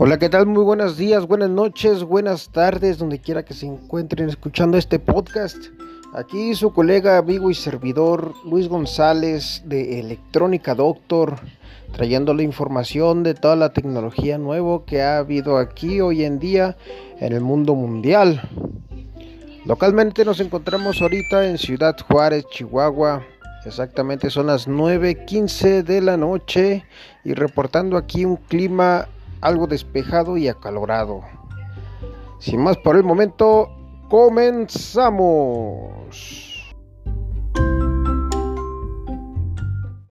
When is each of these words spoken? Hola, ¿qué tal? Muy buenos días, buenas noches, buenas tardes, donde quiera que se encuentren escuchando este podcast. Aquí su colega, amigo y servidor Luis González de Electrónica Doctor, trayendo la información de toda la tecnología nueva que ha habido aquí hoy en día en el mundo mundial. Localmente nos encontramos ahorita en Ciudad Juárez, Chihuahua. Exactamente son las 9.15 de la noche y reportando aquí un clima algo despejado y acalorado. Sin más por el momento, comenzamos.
Hola, 0.00 0.16
¿qué 0.20 0.28
tal? 0.28 0.46
Muy 0.46 0.62
buenos 0.62 0.96
días, 0.96 1.26
buenas 1.26 1.50
noches, 1.50 2.04
buenas 2.04 2.50
tardes, 2.50 2.98
donde 2.98 3.18
quiera 3.18 3.44
que 3.44 3.52
se 3.52 3.66
encuentren 3.66 4.28
escuchando 4.28 4.78
este 4.78 5.00
podcast. 5.00 5.56
Aquí 6.14 6.54
su 6.54 6.72
colega, 6.72 7.18
amigo 7.18 7.50
y 7.50 7.54
servidor 7.54 8.32
Luis 8.44 8.68
González 8.68 9.64
de 9.66 9.98
Electrónica 9.98 10.76
Doctor, 10.76 11.40
trayendo 11.96 12.32
la 12.32 12.44
información 12.44 13.24
de 13.24 13.34
toda 13.34 13.56
la 13.56 13.72
tecnología 13.72 14.38
nueva 14.38 14.84
que 14.86 15.02
ha 15.02 15.18
habido 15.18 15.58
aquí 15.58 16.00
hoy 16.00 16.22
en 16.22 16.38
día 16.38 16.76
en 17.18 17.32
el 17.32 17.40
mundo 17.40 17.74
mundial. 17.74 18.40
Localmente 19.64 20.24
nos 20.24 20.38
encontramos 20.38 21.02
ahorita 21.02 21.48
en 21.48 21.58
Ciudad 21.58 21.96
Juárez, 22.08 22.46
Chihuahua. 22.50 23.24
Exactamente 23.64 24.30
son 24.30 24.46
las 24.46 24.68
9.15 24.68 25.82
de 25.82 26.00
la 26.02 26.16
noche 26.16 26.84
y 27.24 27.34
reportando 27.34 27.96
aquí 27.96 28.24
un 28.24 28.36
clima 28.36 29.08
algo 29.40 29.66
despejado 29.66 30.36
y 30.36 30.48
acalorado. 30.48 31.22
Sin 32.38 32.62
más 32.62 32.76
por 32.78 32.96
el 32.96 33.04
momento, 33.04 33.70
comenzamos. 34.08 35.78